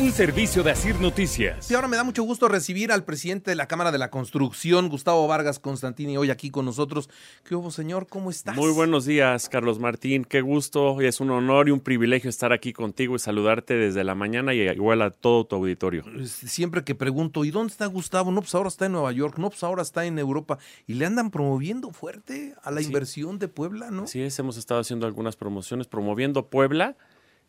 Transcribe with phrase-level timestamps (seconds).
[0.00, 1.70] Un servicio de Asir Noticias.
[1.70, 4.88] Y ahora me da mucho gusto recibir al presidente de la Cámara de la Construcción,
[4.88, 7.10] Gustavo Vargas Constantini, hoy aquí con nosotros.
[7.44, 8.06] ¿Qué hubo, señor?
[8.06, 8.56] ¿Cómo estás?
[8.56, 10.24] Muy buenos días, Carlos Martín.
[10.24, 11.02] Qué gusto.
[11.02, 14.62] Es un honor y un privilegio estar aquí contigo y saludarte desde la mañana y
[14.62, 16.02] igual a todo tu auditorio.
[16.24, 18.32] Siempre que pregunto, ¿y dónde está Gustavo?
[18.32, 20.56] No, pues ahora está en Nueva York, no, pues ahora está en Europa.
[20.86, 24.06] Y le andan promoviendo fuerte a la inversión de Puebla, ¿no?
[24.06, 26.96] Sí, hemos estado haciendo algunas promociones, promoviendo Puebla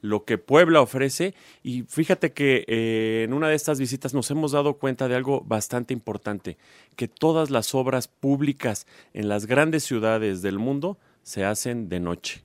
[0.01, 1.33] lo que Puebla ofrece.
[1.63, 5.41] Y fíjate que eh, en una de estas visitas nos hemos dado cuenta de algo
[5.41, 6.57] bastante importante,
[6.95, 12.41] que todas las obras públicas en las grandes ciudades del mundo se hacen de noche.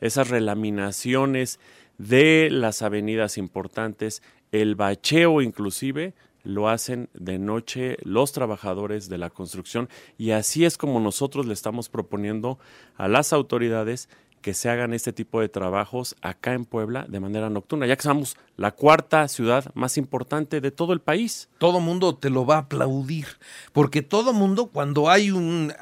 [0.00, 1.60] Esas relaminaciones
[1.98, 4.22] de las avenidas importantes,
[4.52, 10.78] el bacheo inclusive, lo hacen de noche los trabajadores de la construcción y así es
[10.78, 12.58] como nosotros le estamos proponiendo
[12.96, 14.08] a las autoridades
[14.40, 18.02] que se hagan este tipo de trabajos acá en Puebla de manera nocturna, ya que
[18.02, 21.48] somos la cuarta ciudad más importante de todo el país.
[21.58, 23.26] Todo mundo te lo va a aplaudir,
[23.72, 25.72] porque todo mundo cuando hay un,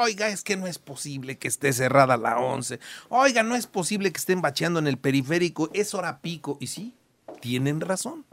[0.00, 4.12] oiga, es que no es posible que esté cerrada la 11, oiga, no es posible
[4.12, 6.94] que estén bacheando en el periférico, es hora pico, y sí,
[7.40, 8.24] tienen razón.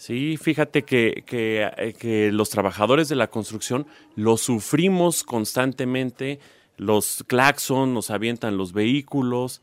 [0.00, 3.86] Sí, fíjate que, que, eh, que los trabajadores de la construcción
[4.16, 6.40] lo sufrimos constantemente,
[6.80, 9.60] los claxon, nos avientan los vehículos.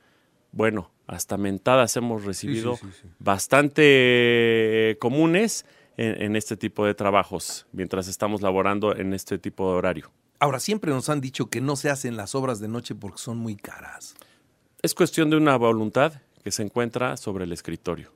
[0.52, 2.78] Bueno, hasta mentadas hemos recibido
[3.18, 5.66] bastante comunes
[5.98, 10.12] en, este tipo de trabajos mientras estamos laborando en este tipo de horario.
[10.38, 13.40] Ahora, siempre nos han dicho que no se hacen las obras de noche porque son
[13.40, 14.14] muy caras.
[14.84, 18.12] Es cuestión de una voluntad que se encuentra sobre el escritorio.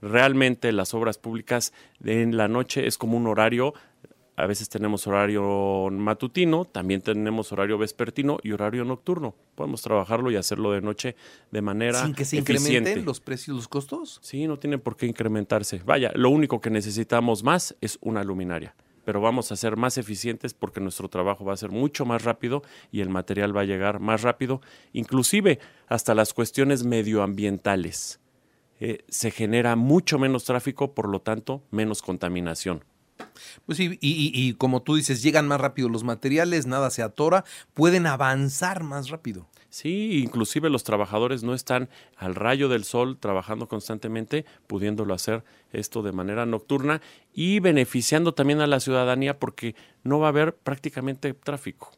[0.00, 1.72] Realmente las obras públicas
[2.04, 3.74] en la noche es como un horario
[4.38, 9.34] a veces tenemos horario matutino, también tenemos horario vespertino y horario nocturno.
[9.56, 11.16] Podemos trabajarlo y hacerlo de noche
[11.50, 14.20] de manera ¿Sin que se incrementen los precios, los costos?
[14.22, 15.82] Sí, no tiene por qué incrementarse.
[15.84, 20.52] Vaya, lo único que necesitamos más es una luminaria pero vamos a ser más eficientes
[20.52, 22.62] porque nuestro trabajo va a ser mucho más rápido
[22.92, 24.60] y el material va a llegar más rápido,
[24.92, 28.20] inclusive hasta las cuestiones medioambientales.
[28.80, 32.84] Eh, se genera mucho menos tráfico, por lo tanto, menos contaminación.
[33.66, 38.06] Pues sí, y, como tú dices, llegan más rápido los materiales, nada se atora, pueden
[38.06, 39.46] avanzar más rápido.
[39.70, 46.02] Sí, inclusive los trabajadores no están al rayo del sol trabajando constantemente, pudiéndolo hacer esto
[46.02, 47.02] de manera nocturna
[47.34, 49.74] y beneficiando también a la ciudadanía porque
[50.04, 51.92] no va a haber prácticamente tráfico.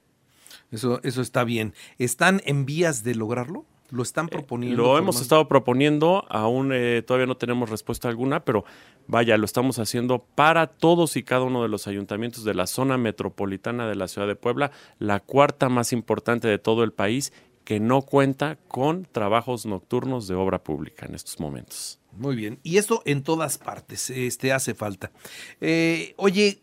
[0.73, 1.75] Eso, eso está bien.
[1.99, 3.65] ¿Están en vías de lograrlo?
[3.91, 4.83] ¿Lo están eh, proponiendo?
[4.83, 8.65] lo hemos estado proponiendo, aún eh, todavía no tenemos respuesta alguna, pero
[9.07, 12.97] vaya, lo estamos haciendo para todos y cada uno de los ayuntamientos de la zona
[12.99, 17.33] metropolitana de la ciudad de Puebla, la cuarta más importante de todo el país,
[17.65, 21.99] que no cuenta con trabajos nocturnos de obra pública en estos momentos.
[22.13, 25.13] Muy bien, y esto en todas partes, este hace falta.
[25.61, 26.63] Eh, oye,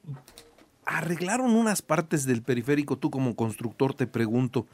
[0.88, 4.68] arreglaron unas partes del periférico, tú como constructor te pregunto.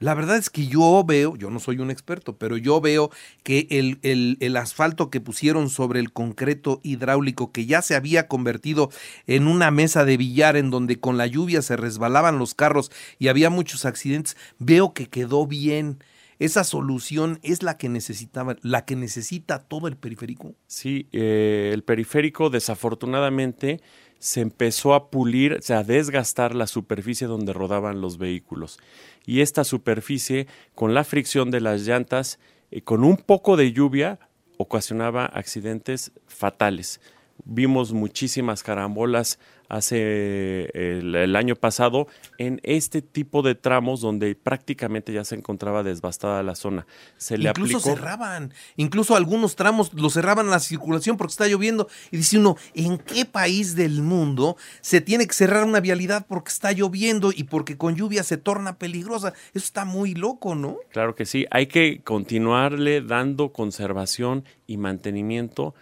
[0.00, 3.10] La verdad es que yo veo, yo no soy un experto, pero yo veo
[3.44, 8.90] que el, el, asfalto que pusieron sobre el concreto hidráulico, que ya se había convertido
[9.28, 13.28] en una mesa de billar en donde con la lluvia se resbalaban los carros y
[13.28, 16.02] había muchos accidentes, veo que quedó bien.
[16.40, 20.54] ¿Esa solución es la que necesitaba, la que necesita todo el periférico?
[20.66, 23.82] Sí, eh, el periférico desafortunadamente
[24.20, 28.78] se empezó a pulir, o sea, a desgastar la superficie donde rodaban los vehículos.
[29.26, 32.38] Y esta superficie, con la fricción de las llantas,
[32.70, 34.20] eh, con un poco de lluvia,
[34.58, 37.00] ocasionaba accidentes fatales.
[37.44, 39.38] Vimos muchísimas carambolas
[39.70, 42.08] hace el, año pasado
[42.38, 46.86] en este tipo de tramos donde prácticamente ya se encontraba desbastada la zona.
[47.16, 52.16] Se le incluso cerraban, incluso algunos tramos lo cerraban la circulación porque está lloviendo y
[52.16, 56.72] dice uno, ¿en qué país del mundo se tiene que cerrar una vialidad porque está
[56.72, 59.34] lloviendo y porque con lluvia se torna peligrosa?
[59.54, 60.78] Eso está muy loco, ¿no?
[60.90, 65.74] Claro que sí, hay que continuarle dando conservación y mantenimiento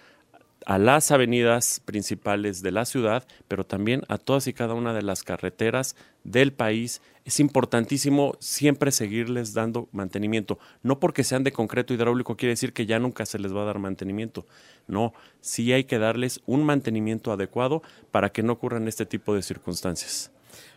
[0.68, 5.00] a las avenidas principales de la ciudad, pero también a todas y cada una de
[5.00, 7.00] las carreteras del país.
[7.24, 10.58] Es importantísimo siempre seguirles dando mantenimiento.
[10.82, 13.64] No porque sean de concreto hidráulico quiere decir que ya nunca se les va a
[13.64, 14.44] dar mantenimiento.
[14.86, 19.40] No, sí hay que darles un mantenimiento adecuado para que no ocurran este tipo de
[19.40, 20.30] circunstancias.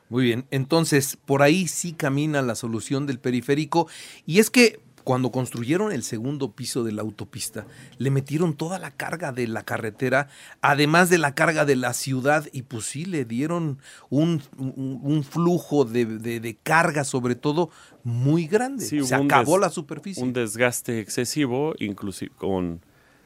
[0.07, 3.87] Muy bien, entonces por ahí sí camina la solución del periférico
[4.25, 7.65] y es que cuando construyeron el segundo piso de la autopista,
[7.97, 10.27] le metieron toda la carga de la carretera,
[10.61, 15.23] además de la carga de la ciudad, y pues sí, le dieron un, un- un
[15.23, 17.69] flujo de, de- de carga, sobre todo,
[18.03, 18.85] muy grande.
[18.85, 20.23] Sí, Se acabó la superficie.
[20.23, 22.81] Un desgaste excesivo, inclusive con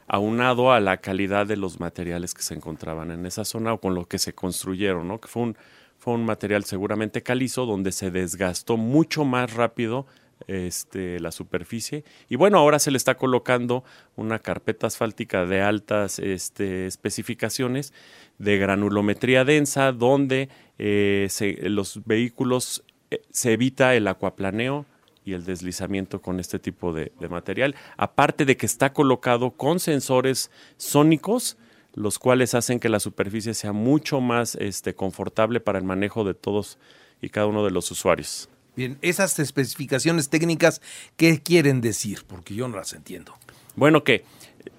[0.07, 3.95] aunado a la calidad de los materiales que se encontraban en esa zona o con
[3.95, 5.19] lo que se construyeron, ¿no?
[5.19, 5.57] Que fue un,
[5.98, 10.06] fue un material seguramente calizo donde se desgastó mucho más rápido
[10.48, 12.04] este, la superficie.
[12.30, 13.84] Y bueno, ahora se le está colocando
[14.16, 17.94] una carpeta asfáltica de altas este, especificaciones
[18.38, 21.28] de granulometría densa, donde eh,
[21.64, 24.86] los vehículos eh, se evita el acuaplaneo
[25.24, 27.76] y el deslizamiento con este tipo de, de material.
[27.98, 31.58] Aparte de que está colocado con sensores sónicos,
[31.96, 36.34] los cuales hacen que la superficie sea mucho más este, confortable para el manejo de
[36.34, 36.78] todos
[37.22, 38.50] y cada uno de los usuarios.
[38.75, 40.81] Bien, esas especificaciones técnicas,
[41.18, 42.24] ¿qué quieren decir?
[42.27, 43.33] Porque yo no las entiendo.
[43.75, 44.24] Bueno, que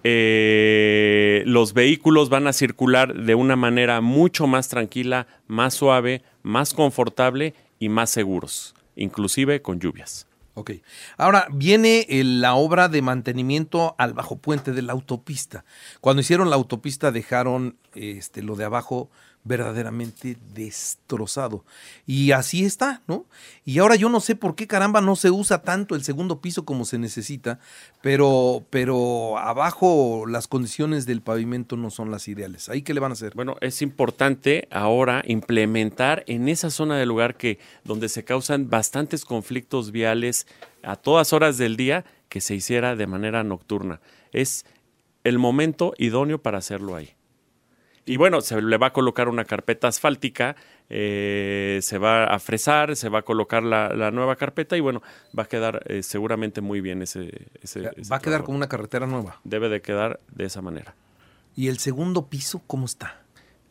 [0.04, 6.74] eh, los vehículos van a circular de una manera mucho más tranquila, más suave, más
[6.74, 10.26] confortable y más seguros, inclusive con lluvias.
[10.54, 10.70] Ok.
[11.18, 15.64] Ahora viene el- la obra de mantenimiento al bajo puente de la autopista.
[16.00, 19.10] Cuando hicieron la autopista dejaron este, lo de abajo
[19.46, 21.64] verdaderamente destrozado.
[22.04, 23.26] Y así está, ¿no?
[23.64, 26.64] Y ahora yo no sé por qué caramba no se usa tanto el segundo piso
[26.64, 27.60] como se necesita,
[28.02, 32.68] pero, pero abajo las condiciones del pavimento no son las ideales.
[32.68, 33.34] ¿Ahí qué le van a hacer?
[33.34, 39.24] Bueno, es importante ahora implementar en esa zona del lugar que donde se causan bastantes
[39.24, 40.46] conflictos viales
[40.82, 44.00] a todas horas del día que se hiciera de manera nocturna.
[44.32, 44.66] Es
[45.22, 47.15] el momento idóneo para hacerlo ahí.
[48.08, 50.54] Y bueno, se le va a colocar una carpeta asfáltica,
[50.88, 55.02] eh, se va a fresar, se va a colocar la, la nueva carpeta y bueno,
[55.36, 58.68] va a quedar eh, seguramente muy bien ese, ese- ese va a quedar como una
[58.68, 59.40] carretera nueva.
[59.42, 60.94] Debe de quedar de esa manera.
[61.56, 63.22] ¿Y el segundo piso cómo está?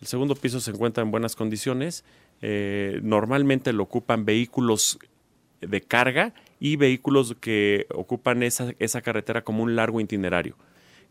[0.02, 2.04] El segundo piso se encuentra en buenas condiciones.
[2.42, 5.00] Eh, normalmente lo ocupan vehículos
[5.62, 10.58] de carga y vehículos que ocupan esa, esa carretera como un largo itinerario,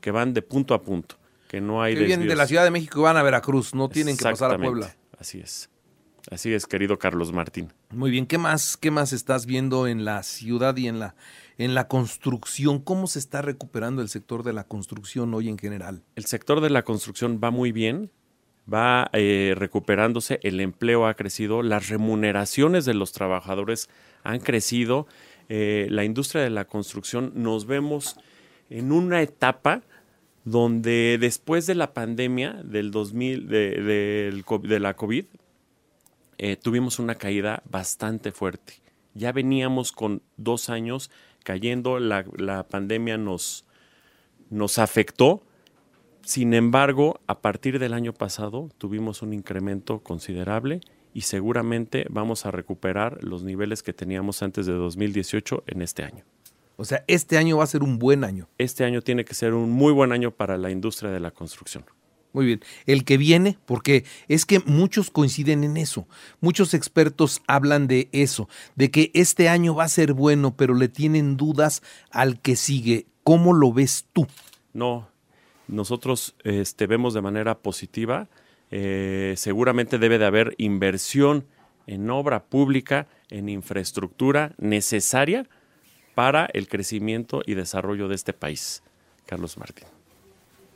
[0.03, 1.17] que van de punto a punto,
[1.55, 3.89] que no hay Que vienen de la Ciudad de México y van a Veracruz, no
[3.89, 4.97] tienen que pasar a Puebla.
[5.21, 5.71] Así es.
[6.29, 7.73] Así es, querido Carlos Martín.
[7.91, 11.15] Muy bien, ¿qué más, qué más estás viendo en la ciudad y en la,
[11.57, 12.81] en la construcción?
[12.81, 16.03] ¿Cómo se está recuperando el sector de la construcción hoy en general?
[16.17, 18.11] El sector de la construcción va muy bien,
[18.73, 23.89] va eh, recuperándose, el empleo ha crecido, las remuneraciones de los trabajadores
[24.25, 25.07] han crecido,
[25.49, 28.17] eh, la industria de la construcción nos vemos
[28.71, 29.83] en una etapa
[30.45, 35.25] donde después de la pandemia del 2000, de, de la COVID,
[36.39, 38.75] eh, tuvimos una caída bastante fuerte.
[39.15, 41.11] Ya veníamos con dos años
[41.45, 43.65] cayendo, la, la pandemia nos,
[44.51, 45.43] nos afectó.
[46.23, 50.81] Sin embargo, a partir del año pasado tuvimos un incremento considerable
[51.13, 56.25] y seguramente vamos a recuperar los niveles que teníamos antes de 2018 en este año.
[56.77, 58.49] O sea, este año va a ser un buen año.
[58.59, 61.85] Este año tiene que ser un muy buen año para la industria de la construcción.
[62.33, 62.61] Muy bien.
[62.87, 66.09] El que viene, porque es que muchos coinciden en eso.
[66.41, 70.89] Muchos expertos hablan de eso, de que este año va a ser bueno, pero le
[70.89, 71.81] tienen dudas
[72.11, 73.07] al que sigue.
[73.23, 74.27] ¿Cómo lo ves tú?
[74.73, 75.09] No,
[75.69, 78.29] nosotros este, vemos de manera positiva.
[78.71, 81.47] eh, seguramente debe de haber inversión
[81.87, 85.47] en obra pública, en infraestructura necesaria
[86.15, 88.83] para el crecimiento y desarrollo de este país.
[89.27, 89.87] Carlos Martín.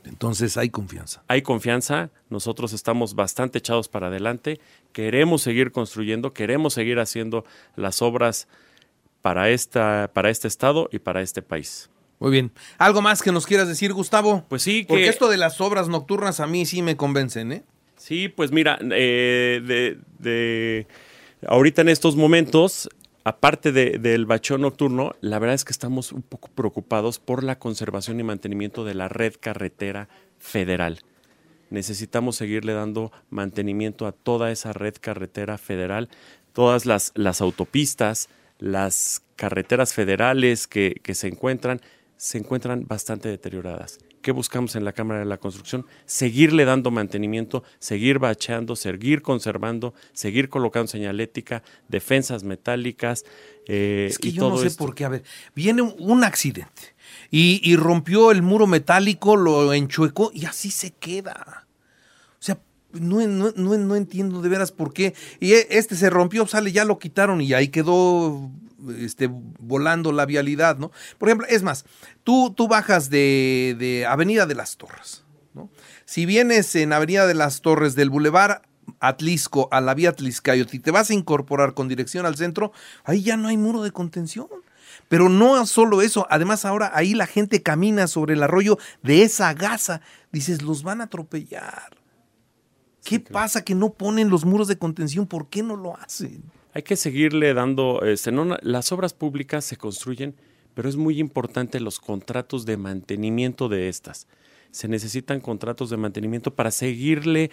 [0.05, 1.23] Entonces hay confianza.
[1.27, 4.59] Hay confianza, nosotros estamos bastante echados para adelante,
[4.93, 8.47] queremos seguir construyendo, queremos seguir haciendo las obras
[9.21, 11.89] para, esta, para este estado y para este país.
[12.19, 12.51] Muy bien.
[12.77, 14.45] ¿Algo más que nos quieras decir, Gustavo?
[14.49, 14.87] Pues sí, que...
[14.87, 17.63] Porque esto de las obras nocturnas a mí sí me convencen, ¿eh?
[17.97, 20.87] Sí, pues mira, eh, de, de-
[21.45, 22.89] ahorita en estos momentos,
[23.29, 27.57] aparte de- del bacheo nocturno, la verdad es que estamos un poco preocupados por la
[27.57, 30.09] conservación y mantenimiento de la red carretera
[30.39, 30.99] federal.
[31.69, 36.09] Necesitamos seguirle dando mantenimiento a toda esa red carretera federal,
[36.53, 41.81] todas las, autopistas, las carreteras federales que se encuentran,
[42.19, 43.97] se encuentran bastante deterioradas.
[44.21, 45.85] ¿Qué buscamos en la Cámara de la Construcción?
[46.05, 53.23] Seguirle dando mantenimiento, seguir bacheando, seguir conservando, seguir colocando señalética, defensas metálicas.
[53.67, 54.83] eh, Es que y yo no sé esto.
[54.83, 55.05] por qué.
[55.05, 55.23] A ver,
[55.55, 56.93] viene un, accidente
[57.31, 61.65] y, y rompió el muro metálico, lo enchuecó y así se queda.
[62.33, 62.59] O sea,
[62.91, 65.13] no, no, no, no entiendo de veras por qué.
[65.39, 68.51] Y e- este se rompió, sale, ya lo quitaron y ahí quedó
[68.97, 70.91] este, volando la vialidad, ¿no?
[71.17, 71.85] Por ejemplo, es más,
[72.23, 75.69] tú, tú bajas de, de Avenida de las Torres, ¿no?
[76.05, 78.61] Si vienes en Avenida de las Torres del Boulevard
[78.99, 82.71] Atlisco a la vía Atliscayot y te vas a incorporar con dirección al centro,
[83.03, 84.47] ahí ya no hay muro de contención.
[85.07, 89.53] Pero no solo eso, además ahora ahí la gente camina sobre el arroyo de esa
[89.53, 90.01] gasa.
[90.31, 91.97] Dices, los van a atropellar.
[93.03, 95.25] ¿Qué pasa que no ponen los muros de contención?
[95.25, 96.43] ¿Por qué no lo hacen?
[96.73, 100.35] Hay que seguirle dando, este, no, las obras públicas se construyen,
[100.73, 104.27] pero es muy importante los contratos de mantenimiento de estas.
[104.71, 107.49] Se necesitan contratos de mantenimiento para seguirle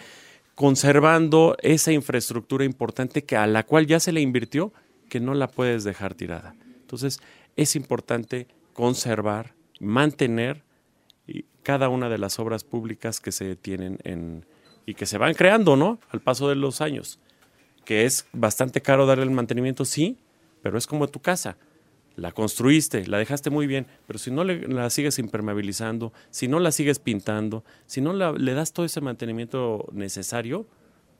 [0.55, 4.71] conservando esa infraestructura importante que a la cual ya se le invirtió,
[5.09, 6.55] que no la puedes dejar tirada.
[6.81, 7.19] Entonces,
[7.55, 10.63] es importante conservar, mantener
[11.67, 14.45] cada una de las obras públicas que se tienen en,
[14.85, 15.99] y que se van creando, ¿no?
[16.09, 17.19] Al paso de los años.
[17.87, 20.17] Que es bastante caro darle el mantenimiento, sí,
[20.61, 21.55] pero es como tu casa.
[22.17, 26.73] La construiste, la dejaste muy bien, pero si no la sigues impermeabilizando, si no la
[26.73, 30.67] sigues pintando, si no le das todo ese mantenimiento necesario,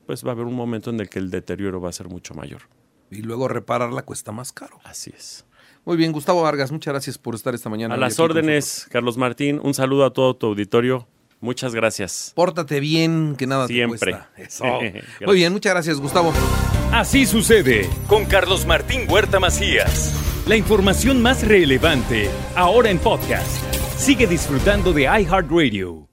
[0.04, 2.34] pues va a haber un momento en el que el deterioro va a ser mucho
[2.34, 2.62] mayor.
[3.10, 4.78] Y luego repararla cuesta más caro.
[4.84, 5.46] Así es.
[5.86, 7.94] Muy bien, Gustavo Vargas, muchas gracias por estar esta mañana.
[7.94, 11.06] A las órdenes, Carlos Martín, un saludo a todo tu auditorio.
[11.40, 12.32] Muchas gracias.
[12.34, 14.12] Pórtate bien, que nada Siempre.
[14.12, 14.64] te cuesta.
[15.26, 16.32] Muy bien, muchas gracias, Gustavo.
[16.92, 20.14] Así sucede con Carlos Martín Huerta Macías.
[20.46, 23.62] La información más relevante, ahora en podcast.
[23.96, 26.07] Sigue disfrutando de iHeartRadio.